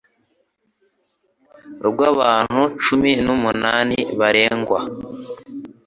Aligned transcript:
rw'abantu 1.87 2.63
cumi 2.83 3.11
numunani 3.23 3.99
baregwa 4.19 4.79